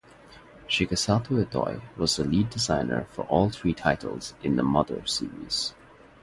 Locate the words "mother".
4.63-5.05